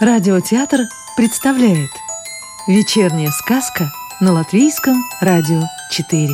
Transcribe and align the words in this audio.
Радиотеатр 0.00 0.82
представляет 1.16 1.90
Вечерняя 2.68 3.32
сказка 3.32 3.90
на 4.20 4.32
Латвийском 4.32 4.94
радио 5.20 5.62
4 5.90 6.28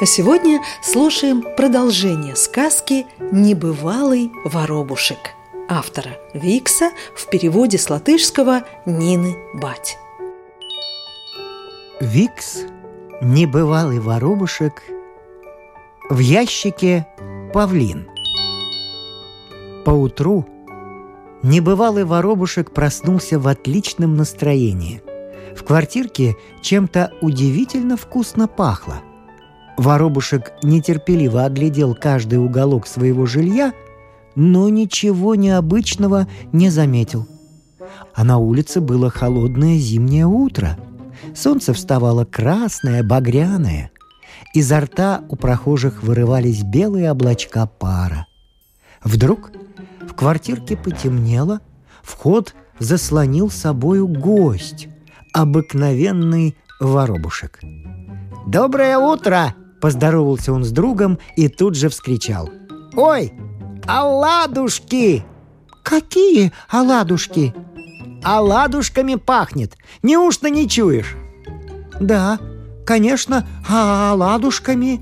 А 0.00 0.06
сегодня 0.06 0.62
слушаем 0.80 1.42
продолжение 1.54 2.34
сказки 2.34 3.06
«Небывалый 3.30 4.32
воробушек» 4.46 5.18
автора 5.68 6.16
Викса 6.32 6.92
в 7.14 7.28
переводе 7.28 7.76
с 7.76 7.90
латышского 7.90 8.62
Нины 8.86 9.36
Бать. 9.52 9.98
Викс, 12.00 12.60
небывалый 13.20 14.00
воробушек, 14.00 14.82
в 16.12 16.18
ящике 16.18 17.06
павлин. 17.54 18.06
Поутру 19.82 20.46
небывалый 21.42 22.04
воробушек 22.04 22.70
проснулся 22.70 23.38
в 23.38 23.48
отличном 23.48 24.14
настроении. 24.16 25.00
В 25.56 25.64
квартирке 25.64 26.36
чем-то 26.60 27.12
удивительно 27.22 27.96
вкусно 27.96 28.46
пахло. 28.46 28.96
Воробушек 29.78 30.52
нетерпеливо 30.62 31.46
оглядел 31.46 31.94
каждый 31.94 32.44
уголок 32.44 32.86
своего 32.86 33.24
жилья, 33.24 33.72
но 34.34 34.68
ничего 34.68 35.34
необычного 35.34 36.28
не 36.52 36.68
заметил. 36.68 37.26
А 38.12 38.22
на 38.22 38.36
улице 38.36 38.82
было 38.82 39.08
холодное 39.08 39.78
зимнее 39.78 40.26
утро. 40.26 40.76
Солнце 41.34 41.72
вставало 41.72 42.26
красное, 42.26 43.02
багряное. 43.02 43.92
Изо 44.54 44.80
рта 44.80 45.22
у 45.28 45.36
прохожих 45.36 46.02
вырывались 46.02 46.62
белые 46.62 47.10
облачка 47.10 47.66
пара. 47.66 48.26
Вдруг 49.02 49.50
в 50.00 50.14
квартирке 50.14 50.76
потемнело, 50.76 51.60
вход 52.02 52.54
заслонил 52.78 53.50
собою 53.50 54.06
гость, 54.06 54.88
обыкновенный 55.32 56.56
воробушек. 56.80 57.60
«Доброе 58.46 58.98
утро!»– 58.98 59.54
поздоровался 59.80 60.52
он 60.52 60.64
с 60.64 60.70
другом 60.70 61.18
и 61.36 61.48
тут 61.48 61.76
же 61.76 61.88
вскричал. 61.88 62.50
«Ой, 62.94 63.32
оладушки!» 63.86 65.24
«Какие 65.82 66.52
оладушки?» 66.68 67.54
«Оладушками 68.22 69.16
пахнет! 69.16 69.76
Неужто 70.02 70.48
не 70.48 70.68
чуешь?» 70.68 71.16
«Да, 72.00 72.38
конечно, 72.84 73.46
оладушками!» 73.68 75.00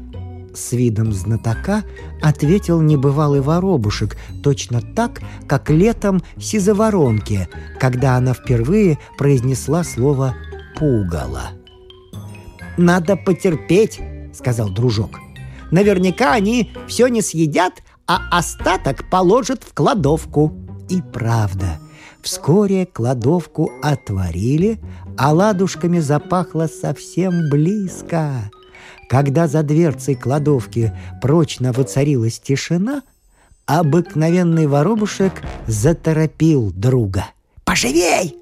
С 0.54 0.72
видом 0.72 1.12
знатока 1.12 1.84
ответил 2.20 2.80
небывалый 2.80 3.40
воробушек, 3.40 4.16
точно 4.42 4.80
так, 4.80 5.20
как 5.46 5.70
летом 5.70 6.22
сизоворонке, 6.38 7.48
когда 7.78 8.16
она 8.16 8.34
впервые 8.34 8.98
произнесла 9.16 9.84
слово 9.84 10.34
«пугало». 10.76 11.52
«Надо 12.76 13.16
потерпеть»,— 13.16 14.00
сказал 14.32 14.70
дружок. 14.70 15.20
«Наверняка 15.70 16.32
они 16.32 16.72
все 16.88 17.06
не 17.06 17.22
съедят, 17.22 17.82
а 18.06 18.18
остаток 18.36 19.08
положат 19.08 19.62
в 19.62 19.72
кладовку». 19.72 20.52
И 20.88 21.02
правда, 21.02 21.78
вскоре 22.22 22.86
кладовку 22.86 23.70
отворили, 23.82 24.80
а 25.20 25.34
ладушками 25.34 25.98
запахло 25.98 26.66
совсем 26.66 27.50
близко. 27.50 28.50
Когда 29.10 29.48
за 29.48 29.62
дверцей 29.62 30.14
кладовки 30.14 30.94
прочно 31.20 31.74
воцарилась 31.74 32.40
тишина, 32.40 33.02
обыкновенный 33.66 34.66
воробушек 34.66 35.34
заторопил 35.66 36.72
друга. 36.74 37.26
«Поживей!» 37.66 38.34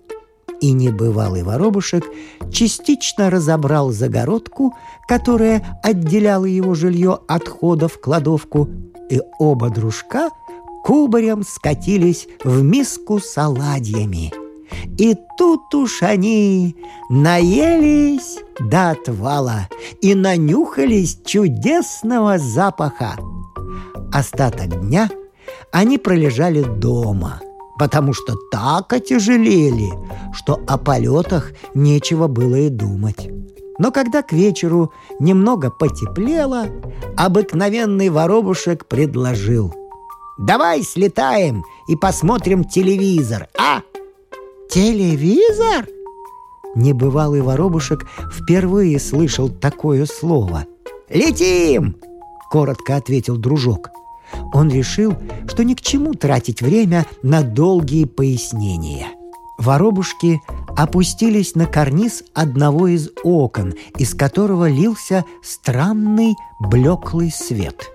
И 0.61 0.71
небывалый 0.71 1.43
воробушек 1.43 2.05
частично 2.53 3.29
разобрал 3.29 3.91
загородку, 3.91 4.73
которая 5.09 5.81
отделяла 5.83 6.45
его 6.45 6.75
жилье 6.75 7.19
от 7.27 7.49
хода 7.49 7.89
в 7.89 8.01
кладовку, 8.01 8.69
и 9.11 9.21
оба 9.41 9.71
дружка 9.71 10.31
кубарем 10.85 11.43
скатились 11.43 12.29
в 12.45 12.63
миску 12.63 13.19
с 13.19 13.37
оладьями. 13.37 14.33
И 14.99 15.17
тут 15.37 15.75
уж 15.75 16.03
они 16.03 16.77
наелись 17.09 18.39
до 18.61 18.91
отвала 18.91 19.69
и 20.01 20.15
нанюхались 20.15 21.21
чудесного 21.25 22.39
запаха. 22.39 23.17
Остаток 24.13 24.81
дня 24.81 25.09
они 25.73 25.99
пролежали 25.99 26.63
дома, 26.63 27.41
потому 27.79 28.13
что 28.13 28.35
так 28.51 28.93
отяжелели, 28.93 29.91
что 30.33 30.61
о 30.67 30.79
полетах 30.79 31.53
нечего 31.75 32.27
было 32.27 32.57
и 32.57 32.69
думать. 32.69 33.29
Но 33.79 33.93
когда 33.93 34.23
к 34.23 34.33
вечеру 34.33 34.93
немного 35.21 35.71
потеплело, 35.71 36.67
обыкновенный 37.17 38.09
воробушек 38.09 38.87
предложил 38.87 39.73
«Давай 40.37 40.83
слетаем 40.83 41.65
и 41.87 41.95
посмотрим 41.95 42.65
телевизор, 42.65 43.49
а?» 43.59 43.83
«Телевизор?» 44.71 45.87
Небывалый 46.75 47.41
воробушек 47.41 48.07
впервые 48.31 49.01
слышал 49.01 49.49
такое 49.49 50.05
слово. 50.05 50.67
«Летим!»— 51.09 51.97
коротко 52.51 52.97
ответил 52.97 53.39
дружок. 53.39 53.89
Он 54.53 54.69
решил, 54.69 55.17
что 55.49 55.65
ни 55.65 55.73
к 55.73 55.81
чему 55.81 56.13
тратить 56.13 56.61
время 56.61 57.07
на 57.23 57.43
долгие 57.43 58.05
пояснения. 58.05 59.07
Воробушки 59.59 60.41
опустились 60.77 61.55
на 61.55 61.67
карниз 61.67 62.23
одного 62.35 62.89
из 62.89 63.09
окон, 63.25 63.75
из 63.97 64.15
которого 64.15 64.69
лился 64.69 65.25
странный 65.43 66.37
блеклый 66.61 67.31
свет. 67.31 67.91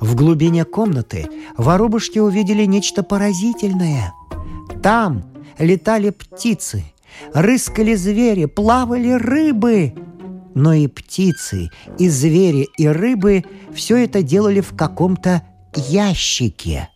В 0.00 0.14
глубине 0.14 0.64
комнаты 0.64 1.28
воробушки 1.56 2.18
увидели 2.18 2.64
нечто 2.66 3.02
поразительное. 3.02 4.12
Там 4.82 5.24
летали 5.58 6.10
птицы, 6.10 6.84
рыскали 7.34 7.94
звери, 7.94 8.46
плавали 8.46 9.12
рыбы. 9.12 9.94
Но 10.54 10.72
и 10.72 10.88
птицы, 10.88 11.70
и 11.98 12.08
звери, 12.08 12.68
и 12.76 12.86
рыбы 12.88 13.44
все 13.72 13.96
это 13.96 14.22
делали 14.22 14.60
в 14.60 14.74
каком-то 14.74 15.42
ящике. 15.74 16.88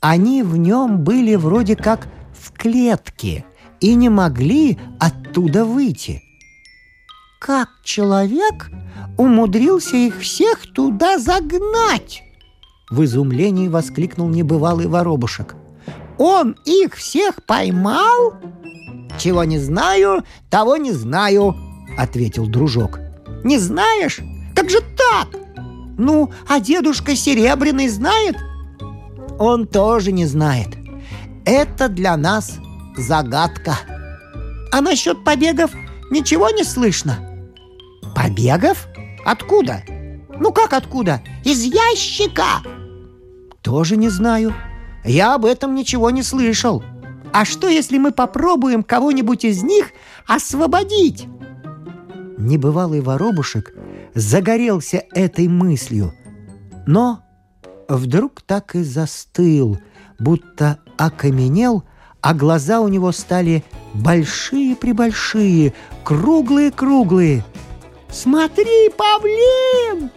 Они 0.00 0.42
в 0.42 0.56
нем 0.56 1.02
были 1.02 1.34
вроде 1.34 1.74
как 1.74 2.06
в 2.32 2.52
клетке 2.52 3.44
и 3.80 3.94
не 3.94 4.08
могли 4.08 4.78
оттуда 5.00 5.64
выйти. 5.64 6.22
Как 7.40 7.68
человек 7.84 8.70
умудрился 9.18 9.96
их 9.96 10.20
всех 10.20 10.72
туда 10.72 11.18
загнать? 11.18 12.22
В 12.88 13.04
изумлении 13.04 13.68
воскликнул 13.68 14.28
небывалый 14.28 14.86
воробушек– 14.86 15.56
он 16.18 16.56
их 16.64 16.94
всех 16.94 17.42
поймал? 17.44 18.34
Чего 19.18 19.44
не 19.44 19.58
знаю, 19.58 20.24
того 20.50 20.76
не 20.76 20.92
знаю, 20.92 21.56
ответил 21.96 22.46
дружок. 22.46 22.98
Не 23.44 23.58
знаешь? 23.58 24.20
Как 24.54 24.70
же 24.70 24.80
так? 24.80 25.28
Ну, 25.98 26.30
а 26.48 26.60
дедушка 26.60 27.16
Серебряный 27.16 27.88
знает? 27.88 28.36
Он 29.38 29.66
тоже 29.66 30.12
не 30.12 30.26
знает. 30.26 30.68
Это 31.44 31.88
для 31.88 32.16
нас 32.16 32.58
загадка. 32.96 33.78
А 34.72 34.80
насчет 34.80 35.24
побегов 35.24 35.70
ничего 36.10 36.50
не 36.50 36.64
слышно. 36.64 37.18
Побегов? 38.14 38.88
Откуда? 39.24 39.82
Ну 40.38 40.52
как 40.52 40.72
откуда? 40.72 41.22
Из 41.44 41.62
ящика. 41.62 42.62
Тоже 43.62 43.96
не 43.96 44.08
знаю. 44.08 44.54
Я 45.06 45.34
об 45.34 45.44
этом 45.44 45.74
ничего 45.74 46.10
не 46.10 46.22
слышал. 46.22 46.82
А 47.32 47.44
что, 47.44 47.68
если 47.68 47.98
мы 47.98 48.10
попробуем 48.12 48.82
кого-нибудь 48.82 49.44
из 49.44 49.62
них 49.62 49.90
освободить?» 50.26 51.26
Небывалый 52.38 53.00
воробушек 53.00 53.74
загорелся 54.14 55.04
этой 55.12 55.48
мыслью, 55.48 56.12
но 56.86 57.20
вдруг 57.88 58.42
так 58.42 58.74
и 58.74 58.82
застыл, 58.82 59.78
будто 60.18 60.78
окаменел, 60.96 61.84
а 62.20 62.34
глаза 62.34 62.80
у 62.80 62.88
него 62.88 63.12
стали 63.12 63.64
большие-пребольшие, 63.94 65.72
круглые-круглые. 66.04 67.44
«Смотри, 68.10 68.90
павлин!» 68.96 70.10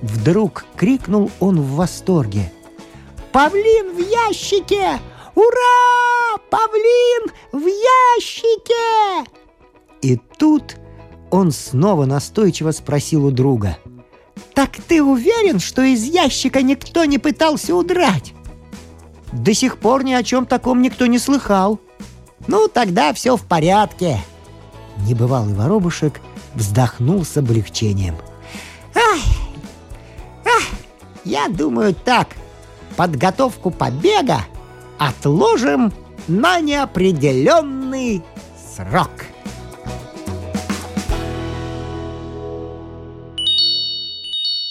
Вдруг 0.00 0.64
крикнул 0.76 1.30
он 1.38 1.60
в 1.60 1.74
восторге– 1.76 2.52
Павлин 3.32 3.94
в 3.94 3.98
ящике! 3.98 5.00
Ура! 5.34 6.38
Павлин 6.50 7.32
в 7.52 7.66
ящике!» 7.66 9.30
И 10.02 10.16
тут 10.38 10.76
он 11.30 11.50
снова 11.50 12.04
настойчиво 12.04 12.72
спросил 12.72 13.26
у 13.26 13.30
друга. 13.30 13.78
Так 14.54 14.76
ты 14.86 15.02
уверен, 15.02 15.58
что 15.58 15.82
из 15.82 16.04
ящика 16.04 16.62
никто 16.62 17.04
не 17.04 17.18
пытался 17.18 17.74
удрать? 17.74 18.34
До 19.32 19.54
сих 19.54 19.78
пор 19.78 20.04
ни 20.04 20.12
о 20.12 20.22
чем 20.22 20.44
таком 20.44 20.82
никто 20.82 21.06
не 21.06 21.18
слыхал. 21.18 21.80
Ну, 22.46 22.68
тогда 22.68 23.12
все 23.14 23.36
в 23.36 23.42
порядке. 23.42 24.18
Небывалый 25.08 25.54
воробушек 25.54 26.20
вздохнул 26.54 27.24
с 27.24 27.36
облегчением. 27.36 28.16
Ах, 28.94 29.22
ах, 30.44 30.64
я 31.24 31.48
думаю 31.48 31.94
так, 31.94 32.28
подготовку 32.92 33.70
побега 33.70 34.46
отложим 34.98 35.92
на 36.28 36.60
неопределенный 36.60 38.22
срок. 38.74 39.10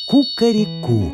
Кукареку. 0.05 1.11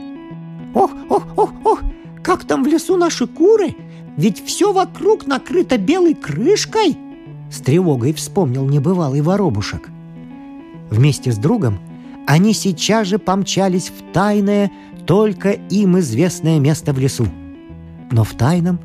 Ох, 0.74 0.92
ох, 1.10 1.24
ох, 1.36 1.52
ох, 1.64 1.82
как 2.24 2.46
там 2.46 2.64
в 2.64 2.68
лесу 2.68 2.98
наши 2.98 3.28
куры? 3.28 3.76
Ведь 4.18 4.44
все 4.46 4.74
вокруг 4.74 5.28
накрыто 5.28 5.78
белой 5.78 6.16
крышкой. 6.16 6.98
С 7.52 7.60
тревогой 7.60 8.14
вспомнил 8.14 8.68
небывалый 8.68 9.22
воробушек. 9.22 9.90
Вместе 10.90 11.32
с 11.32 11.38
другом 11.38 11.80
они 12.26 12.54
сейчас 12.54 13.08
же 13.08 13.20
помчались 13.20 13.90
в 13.90 14.12
тайное, 14.14 14.72
только 15.08 15.52
им 15.52 15.98
известное 16.00 16.60
место 16.60 16.92
в 16.92 17.00
лесу. 17.00 17.28
Но 18.12 18.26
в 18.26 18.34
тайном, 18.34 18.78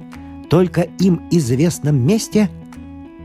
только 0.48 0.82
им 0.82 1.20
известном 1.32 1.98
месте 2.06 2.48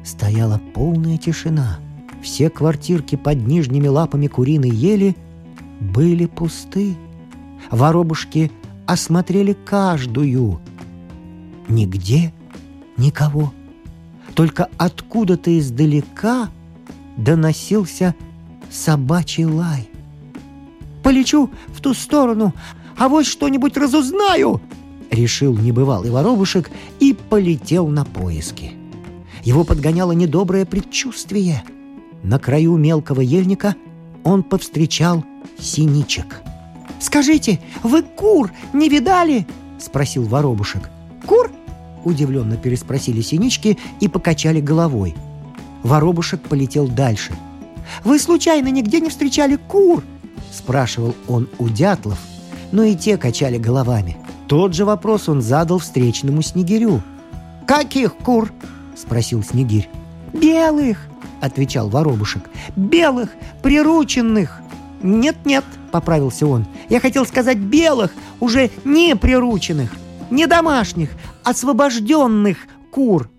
стояла 0.04 0.60
полная 0.74 1.18
тишина. 1.18 1.80
Все 2.24 2.50
квартирки 2.50 3.16
под 3.16 3.46
нижними 3.46 3.88
лапами 3.88 4.26
куриной 4.28 4.72
ели 4.72 5.16
были 5.80 6.26
пусты. 6.26 6.96
Воробушки 7.70 8.52
осмотрели 8.88 9.54
каждую. 9.54 10.60
Нигде 11.68 12.34
никого. 12.98 13.54
Только 14.34 14.70
откуда-то 14.78 15.58
издалека 15.60 16.50
доносился 17.16 18.16
собачий 18.72 19.46
лай. 19.46 19.88
«Полечу 21.04 21.50
в 21.68 21.80
ту 21.80 21.94
сторону, 21.94 22.54
а 22.98 23.10
вот 23.10 23.26
что-нибудь 23.26 23.78
разузнаю!» 23.78 24.62
Решил 25.12 25.58
небывалый 25.58 26.12
воробушек 26.12 26.70
и 27.00 27.14
полетел 27.14 27.88
на 27.88 28.04
поиски. 28.04 28.74
Его 29.44 29.64
подгоняло 29.64 30.12
недоброе 30.12 30.66
предчувствие. 30.66 31.64
На 32.24 32.40
краю 32.40 32.76
мелкого 32.76 33.22
ельника 33.22 33.76
он 34.24 34.44
повстречал 34.44 35.24
синичек. 35.58 36.42
«Скажите, 37.00 37.62
вы 37.84 38.02
кур 38.02 38.52
не 38.74 38.90
видали?»— 38.90 39.48
спросил 39.80 40.24
воробушек. 40.24 40.90
«Кур?»— 41.26 41.52
удивленно 42.04 42.58
переспросили 42.58 43.22
синички 43.22 43.78
и 44.00 44.08
покачали 44.08 44.60
головой. 44.60 45.16
Воробушек 45.84 46.42
полетел 46.42 46.88
дальше. 46.88 47.34
«Вы 48.04 48.20
случайно 48.20 48.68
нигде 48.68 49.00
не 49.00 49.10
встречали 49.10 49.56
кур?»— 49.56 50.04
спрашивал 50.52 51.16
он 51.28 51.48
у 51.60 51.70
дятлов, 51.70 52.20
но 52.72 52.84
и 52.84 52.96
те 52.96 53.18
качали 53.18 53.58
головами. 53.58 54.18
Тот 54.48 54.74
же 54.74 54.86
вопрос 54.86 55.28
он 55.30 55.42
задал 55.42 55.80
встречному 55.80 56.42
снегирю. 56.42 57.02
«Каких 57.66 58.16
кур?»— 58.16 58.52
спросил 58.96 59.44
снегирь. 59.44 59.90
«Белых!»— 60.34 60.98
отвечал 61.42 61.90
воробушек. 61.90 62.44
«Белых, 62.76 63.30
прирученных!» 63.62 64.62
«Нет-нет»,— 65.02 65.66
поправился 65.92 66.48
он. 66.48 66.66
«Я 66.90 67.00
хотел 67.00 67.26
сказать 67.26 67.58
белых, 67.58 68.14
уже 68.40 68.72
не 68.84 69.16
прирученных, 69.16 69.92
не 70.30 70.48
домашних, 70.48 71.12
освобожденных 71.44 72.58
кур». 72.92 73.30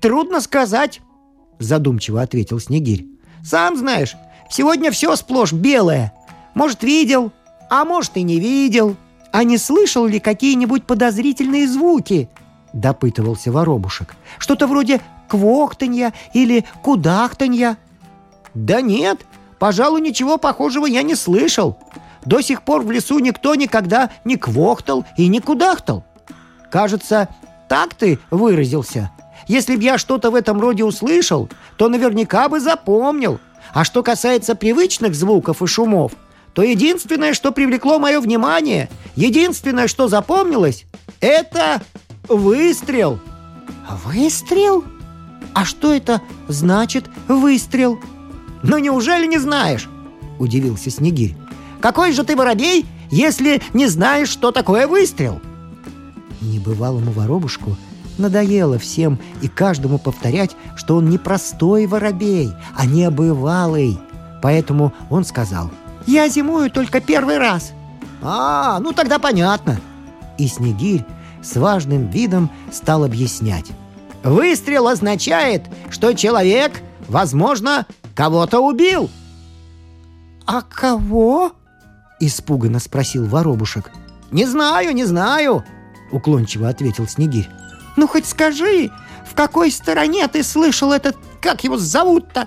«Трудно 0.00 0.40
сказать»,— 0.40 1.00
задумчиво 1.58 2.22
ответил 2.22 2.58
Снегирь. 2.58 3.06
«Сам 3.44 3.76
знаешь, 3.76 4.16
сегодня 4.50 4.90
все 4.90 5.14
сплошь 5.16 5.52
белое. 5.52 6.12
Может, 6.54 6.82
видел, 6.82 7.32
а 7.70 7.84
может 7.84 8.16
и 8.16 8.22
не 8.22 8.38
видел. 8.38 8.96
А 9.32 9.44
не 9.44 9.56
слышал 9.56 10.06
ли 10.06 10.20
какие-нибудь 10.20 10.84
подозрительные 10.84 11.66
звуки?»— 11.66 12.28
допытывался 12.74 13.50
воробушек. 13.50 14.14
«Что-то 14.38 14.66
вроде 14.66 15.00
квохтанья 15.28 16.12
или 16.34 16.64
кудахтанья?» 16.82 17.78
«Да 18.52 18.80
нет, 18.80 19.24
Пожалуй, 19.60 20.00
ничего 20.00 20.38
похожего 20.38 20.86
я 20.86 21.02
не 21.02 21.14
слышал. 21.14 21.76
До 22.24 22.40
сих 22.40 22.62
пор 22.62 22.80
в 22.80 22.90
лесу 22.90 23.18
никто 23.18 23.54
никогда 23.54 24.10
не 24.24 24.36
квохтал 24.36 25.04
и 25.18 25.28
не 25.28 25.40
кудахтал. 25.40 26.02
Кажется, 26.70 27.28
так 27.68 27.94
ты 27.94 28.18
выразился. 28.30 29.10
Если 29.48 29.76
б 29.76 29.82
я 29.82 29.98
что-то 29.98 30.30
в 30.30 30.34
этом 30.34 30.58
роде 30.60 30.82
услышал, 30.82 31.50
то 31.76 31.88
наверняка 31.88 32.48
бы 32.48 32.58
запомнил. 32.58 33.38
А 33.74 33.84
что 33.84 34.02
касается 34.02 34.54
привычных 34.54 35.14
звуков 35.14 35.62
и 35.62 35.66
шумов, 35.66 36.12
то 36.54 36.62
единственное, 36.62 37.34
что 37.34 37.52
привлекло 37.52 37.98
мое 37.98 38.20
внимание, 38.20 38.88
единственное, 39.16 39.88
что 39.88 40.08
запомнилось, 40.08 40.84
это 41.20 41.82
выстрел. 42.28 43.20
Выстрел? 44.04 44.84
А 45.54 45.64
что 45.64 45.92
это 45.92 46.22
значит 46.48 47.06
выстрел? 47.28 48.00
«Ну 48.62 48.78
неужели 48.78 49.26
не 49.26 49.38
знаешь?»– 49.38 49.88
удивился 50.38 50.90
Снегирь. 50.90 51.34
«Какой 51.80 52.12
же 52.12 52.24
ты 52.24 52.36
воробей, 52.36 52.84
если 53.10 53.62
не 53.72 53.86
знаешь, 53.86 54.28
что 54.28 54.52
такое 54.52 54.86
выстрел?» 54.86 55.40
Небывалому 56.42 57.10
воробушку 57.12 57.76
надоело 58.18 58.78
всем 58.78 59.18
и 59.40 59.48
каждому 59.48 59.98
повторять, 59.98 60.56
что 60.76 60.96
он 60.96 61.08
не 61.08 61.16
простой 61.16 61.86
воробей, 61.86 62.50
а 62.76 62.84
небывалый. 62.84 63.98
Поэтому 64.42 64.92
он 65.08 65.24
сказал 65.24 65.70
«Я 66.06 66.28
зимую 66.28 66.70
только 66.70 67.00
первый 67.00 67.38
раз». 67.38 67.72
«А, 68.22 68.78
ну 68.80 68.92
тогда 68.92 69.18
понятно». 69.18 69.80
И 70.38 70.46
Снегирь 70.46 71.04
с 71.42 71.56
важным 71.56 72.08
видом 72.08 72.50
стал 72.72 73.04
объяснять. 73.04 73.66
«Выстрел 74.22 74.88
означает, 74.88 75.62
что 75.90 76.12
человек, 76.12 76.82
возможно, 77.08 77.86
Кого-то 78.20 78.60
убил!» 78.60 79.08
«А 80.44 80.60
кого?»— 80.60 81.52
испуганно 82.20 82.78
спросил 82.78 83.24
воробушек. 83.24 83.90
«Не 84.30 84.44
знаю, 84.44 84.94
не 84.94 85.06
знаю!»— 85.06 85.64
уклончиво 86.12 86.68
ответил 86.68 87.08
Снегирь. 87.08 87.48
«Ну 87.96 88.06
хоть 88.06 88.26
скажи, 88.26 88.90
в 89.26 89.34
какой 89.34 89.70
стороне 89.70 90.28
ты 90.28 90.42
слышал 90.42 90.92
этот... 90.92 91.16
Как 91.40 91.64
его 91.64 91.78
зовут-то?» 91.78 92.46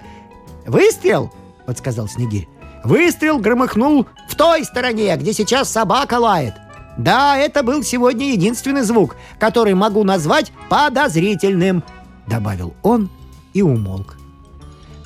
«Выстрел!»— 0.68 1.34
подсказал 1.66 2.08
Снегирь. 2.08 2.48
«Выстрел 2.84 3.40
громыхнул 3.40 4.08
в 4.30 4.36
той 4.36 4.66
стороне, 4.66 5.16
где 5.18 5.34
сейчас 5.34 5.70
собака 5.70 6.16
лает. 6.16 6.54
Да, 6.98 7.38
это 7.38 7.64
был 7.64 7.84
сегодня 7.84 8.32
единственный 8.32 8.84
звук, 8.84 9.16
который 9.40 9.74
могу 9.74 10.04
назвать 10.04 10.52
подозрительным»,— 10.70 11.84
добавил 12.28 12.74
он 12.84 13.10
и 13.54 13.62
умолк 13.62 14.18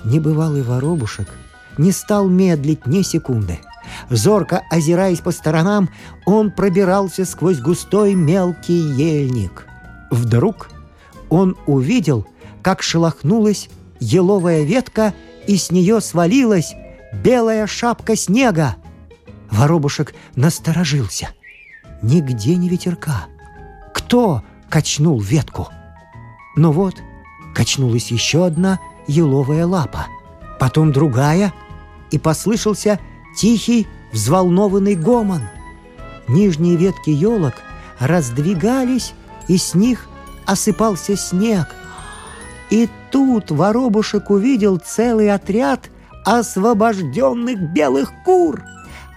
небывалый 0.07 0.63
воробушек 0.63 1.27
не 1.77 1.91
стал 1.91 2.27
медлить 2.27 2.87
ни 2.87 3.01
секунды. 3.01 3.59
Зорко 4.09 4.63
озираясь 4.69 5.19
по 5.19 5.31
сторонам, 5.31 5.89
он 6.25 6.51
пробирался 6.51 7.25
сквозь 7.25 7.59
густой 7.59 8.15
мелкий 8.15 8.79
ельник. 8.79 9.67
Вдруг 10.11 10.69
он 11.29 11.55
увидел, 11.67 12.25
как 12.61 12.81
шелохнулась 12.81 13.69
еловая 13.99 14.63
ветка, 14.63 15.13
и 15.45 15.57
с 15.57 15.71
нее 15.71 16.01
свалилась 16.01 16.73
белая 17.13 17.67
шапка 17.67 18.15
снега. 18.15 18.75
Воробушек 19.51 20.13
насторожился. 20.35 21.29
Нигде 22.01 22.55
не 22.55 22.69
ветерка. 22.69 23.25
Кто 23.93 24.43
качнул 24.69 25.19
ветку? 25.19 25.69
Но 26.55 26.71
вот 26.71 26.95
качнулась 27.55 28.11
еще 28.11 28.45
одна 28.45 28.79
еловая 29.07 29.65
лапа, 29.65 30.07
потом 30.59 30.91
другая, 30.91 31.53
и 32.11 32.19
послышался 32.19 32.99
тихий, 33.35 33.87
взволнованный 34.11 34.95
гомон. 34.95 35.43
Нижние 36.27 36.75
ветки 36.75 37.09
елок 37.09 37.55
раздвигались, 37.99 39.13
и 39.47 39.57
с 39.57 39.73
них 39.73 40.07
осыпался 40.45 41.15
снег. 41.15 41.67
И 42.69 42.89
тут 43.11 43.51
воробушек 43.51 44.29
увидел 44.29 44.77
целый 44.77 45.31
отряд 45.31 45.89
освобожденных 46.27 47.57
белых 47.71 48.11
кур. 48.25 48.61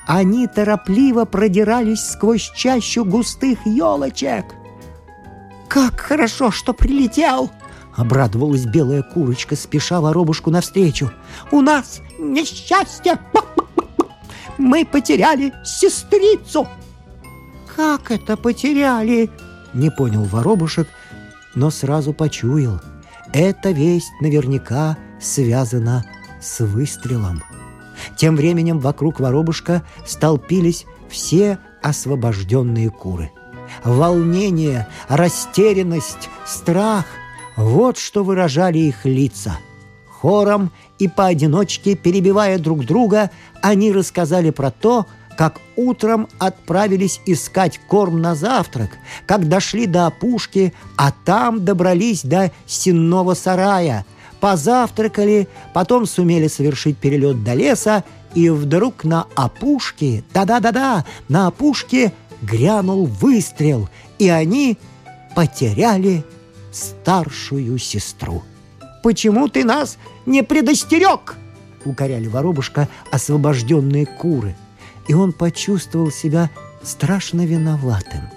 Они 0.06 0.46
торопливо 0.46 1.24
продирались 1.24 2.04
сквозь 2.04 2.52
чащу 2.54 3.04
густых 3.04 3.66
елочек. 3.66 4.44
«Как 5.68 5.98
хорошо, 5.98 6.52
что 6.52 6.72
прилетел!» 6.72 7.50
Обрадовалась 7.96 8.64
белая 8.64 9.02
курочка, 9.02 9.56
спеша 9.56 10.00
воробушку 10.00 10.50
навстречу. 10.50 11.10
«У 11.50 11.60
нас 11.60 12.00
несчастье! 12.18 13.18
мы 14.56 14.84
потеряли 14.84 15.52
сестрицу!» 15.64 16.68
«Как 17.74 18.12
это 18.12 18.36
потеряли?»— 18.36 19.30
не 19.74 19.90
понял 19.90 20.22
воробушек, 20.22 20.88
но 21.56 21.70
сразу 21.70 22.12
почуял. 22.12 22.80
Эта 23.32 23.70
весть 23.70 24.12
наверняка 24.20 24.96
связана 25.20 26.04
с 26.40 26.60
выстрелом. 26.60 27.42
Тем 28.16 28.36
временем 28.36 28.78
вокруг 28.78 29.20
воробушка 29.20 29.82
столпились 30.06 30.86
все 31.08 31.58
освобожденные 31.82 32.90
куры. 32.90 33.30
Волнение, 33.84 34.86
растерянность, 35.08 36.28
страх— 36.46 37.04
вот 37.56 37.98
что 37.98 38.24
выражали 38.24 38.78
их 38.78 39.04
лица. 39.04 39.58
Хором 40.08 40.70
и 40.98 41.08
поодиночке, 41.08 41.94
перебивая 41.94 42.58
друг 42.58 42.84
друга, 42.84 43.30
они 43.62 43.92
рассказали 43.92 44.50
про 44.50 44.70
то, 44.70 45.06
как 45.36 45.60
утром 45.76 46.28
отправились 46.38 47.20
искать 47.24 47.80
корм 47.86 48.20
на 48.20 48.34
завтрак, 48.34 48.90
как 49.26 49.48
дошли 49.48 49.86
до 49.86 50.06
опушки, 50.06 50.74
а 50.96 51.12
там 51.24 51.64
добрались 51.64 52.22
до 52.22 52.50
сенного 52.66 53.34
сарая, 53.34 54.04
позавтракали, 54.40 55.48
потом 55.72 56.06
сумели 56.06 56.48
совершить 56.48 56.96
перелет 56.98 57.44
до 57.44 57.54
леса, 57.54 58.04
и 58.34 58.48
вдруг 58.48 59.04
на 59.04 59.26
опушке, 59.34 60.24
да-да-да-да, 60.32 61.04
на 61.28 61.48
опушке 61.48 62.12
грянул 62.42 63.06
выстрел, 63.06 63.88
и 64.18 64.28
они 64.28 64.78
потеряли 65.34 66.24
старшую 66.72 67.78
сестру. 67.78 68.42
«Почему 69.02 69.48
ты 69.48 69.64
нас 69.64 69.98
не 70.26 70.42
предостерег?»— 70.42 71.36
укоряли 71.84 72.28
воробушка 72.28 72.88
освобожденные 73.10 74.06
куры. 74.06 74.56
И 75.08 75.14
он 75.14 75.32
почувствовал 75.32 76.10
себя 76.10 76.50
страшно 76.82 77.44
виноватым. 77.46 78.28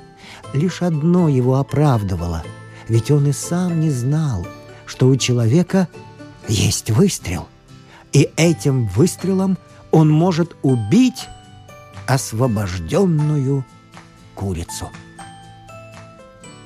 Лишь 0.54 0.82
одно 0.82 1.30
его 1.30 1.56
оправдывало, 1.56 2.44
ведь 2.88 3.12
он 3.12 3.28
и 3.28 3.32
сам 3.32 3.80
не 3.80 3.90
знал, 3.90 4.46
что 4.94 5.08
у 5.08 5.16
человека 5.16 5.88
есть 6.48 6.92
выстрел. 6.92 7.48
И 8.12 8.30
этим 8.38 8.86
выстрелом 8.90 9.58
он 9.90 10.12
может 10.12 10.56
убить 10.62 11.28
освобожденную 12.06 13.66
курицу. 14.36 14.92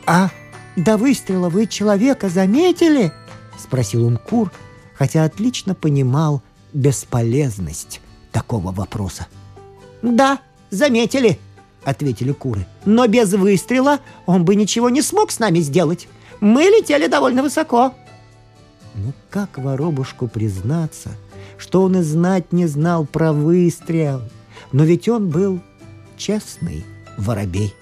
«А 0.05 0.29
до 0.75 0.97
выстрела 0.97 1.47
вы 1.47 1.67
человека 1.67 2.27
заметили?»— 2.27 3.13
спросил 3.57 4.05
он 4.05 4.17
кур, 4.17 4.51
хотя 4.93 5.23
отлично 5.23 5.73
понимал 5.73 6.41
бесполезность 6.73 8.01
такого 8.33 8.73
вопроса. 8.73 9.27
«Да, 10.01 10.39
заметили»,— 10.69 11.39
ответили 11.85 12.33
куры. 12.33 12.67
«Но 12.83 13.07
без 13.07 13.31
выстрела 13.31 13.99
он 14.25 14.43
бы 14.43 14.55
ничего 14.55 14.89
не 14.89 15.01
смог 15.01 15.31
с 15.31 15.39
нами 15.39 15.59
сделать. 15.59 16.09
Мы 16.41 16.63
летели 16.63 17.07
довольно 17.07 17.41
высоко». 17.41 17.93
Ну 18.97 19.13
как 19.29 19.59
воробушку 19.59 20.27
признаться, 20.27 21.11
что 21.57 21.83
он 21.83 21.97
и 21.97 22.01
знать 22.01 22.51
не 22.51 22.65
знал 22.65 23.05
про 23.05 23.31
выстрел? 23.31 24.23
Но 24.71 24.83
ведь 24.83 25.07
он 25.07 25.29
был 25.29 25.59
честный 26.17 26.83
воробей. 27.17 27.75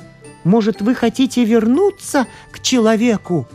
Может, 0.44 0.82
вы 0.82 0.94
хотите 0.94 1.46
вернуться 1.46 2.28
к 2.52 2.62
человеку? 2.62 3.48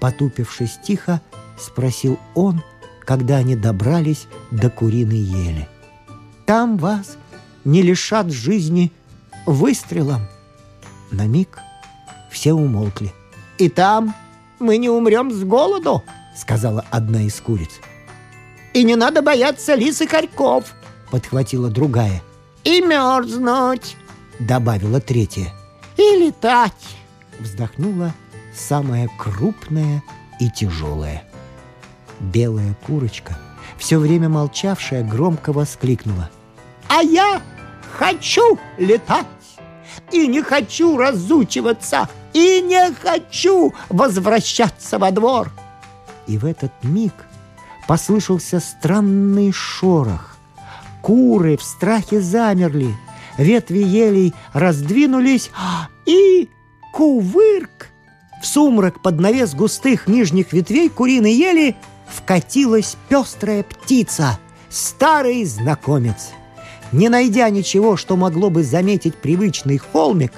Потупившись 0.00 0.78
тихо, 0.84 1.20
спросил 1.58 2.18
он, 2.34 2.62
когда 3.00 3.36
они 3.36 3.54
добрались 3.54 4.26
до 4.50 4.68
куриной 4.68 5.18
ели. 5.18 5.68
Там 6.46 6.78
вас 6.78 7.16
не 7.64 7.80
лишат 7.82 8.30
жизни 8.30 8.92
выстрелом. 9.46 10.22
На 11.12 11.26
миг 11.26 11.58
все 12.30 12.52
умолкли. 12.52 13.12
И 13.58 13.68
там 13.68 14.14
мы 14.58 14.76
не 14.76 14.90
умрем 14.90 15.30
с 15.30 15.42
голоду, 15.44 16.02
сказала 16.38 16.84
одна 16.90 17.22
из 17.22 17.40
куриц. 17.40 17.80
И 18.72 18.84
не 18.84 18.96
надо 18.96 19.22
бояться 19.22 19.74
лис 19.74 20.00
и 20.00 20.06
хорьков, 20.06 20.74
подхватила 21.10 21.68
другая. 21.68 22.22
И 22.64 22.80
мерзнуть, 22.80 23.96
добавила 24.38 25.00
третья. 25.00 25.52
И 25.96 26.16
летать, 26.16 26.96
вздохнула 27.38 28.14
самая 28.54 29.08
крупная 29.18 30.02
и 30.38 30.50
тяжелая. 30.50 31.24
Белая 32.20 32.74
курочка, 32.86 33.38
все 33.78 33.98
время 33.98 34.28
молчавшая, 34.28 35.02
громко 35.04 35.52
воскликнула. 35.52 36.30
«А 36.88 37.02
я 37.02 37.40
хочу 37.96 38.58
летать! 38.76 39.26
И 40.12 40.26
не 40.26 40.42
хочу 40.42 40.96
разучиваться! 40.96 42.08
И 42.32 42.60
не 42.60 42.92
хочу 42.92 43.72
возвращаться 43.88 44.98
во 44.98 45.10
двор!» 45.10 45.50
И 46.28 46.38
в 46.38 46.44
этот 46.44 46.72
миг 46.84 47.14
послышался 47.88 48.60
странный 48.60 49.50
шорох. 49.50 50.36
Куры 51.02 51.56
в 51.56 51.62
страхе 51.62 52.20
замерли, 52.20 52.94
ветви 53.38 53.78
елей 53.78 54.34
раздвинулись, 54.52 55.50
и 56.06 56.48
кувырк! 56.92 57.88
В 58.42 58.46
сумрак 58.46 59.02
под 59.02 59.18
навес 59.18 59.54
густых 59.54 60.06
нижних 60.06 60.52
ветвей 60.52 60.88
куриной 60.88 61.32
ели 61.32 61.76
вкатилась 62.06 62.96
пестрая 63.08 63.62
птица, 63.62 64.38
старый 64.68 65.44
знакомец. 65.44 66.30
Не 66.92 67.08
найдя 67.08 67.48
ничего, 67.50 67.96
что 67.96 68.16
могло 68.16 68.50
бы 68.50 68.62
заметить 68.62 69.16
привычный 69.16 69.78
холмик, 69.78 70.32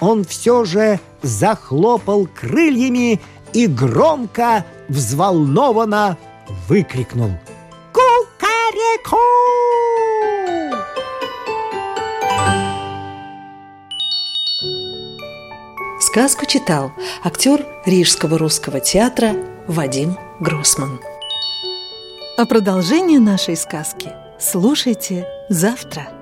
он 0.00 0.24
все 0.24 0.64
же 0.64 0.98
захлопал 1.22 2.26
крыльями 2.26 3.20
и 3.52 3.66
громко, 3.66 4.64
взволнованно 4.88 6.16
выкрикнул 6.68 7.30
«Кукареку!» 7.92 9.16
Сказку 16.00 16.46
читал 16.46 16.92
актер 17.24 17.64
Рижского 17.86 18.36
русского 18.36 18.80
театра 18.80 19.34
Вадим 19.66 20.18
Гроссман. 20.40 21.00
А 22.36 22.44
продолжение 22.44 23.20
нашей 23.20 23.56
сказки 23.56 24.10
слушайте 24.38 25.26
завтра. 25.48 26.21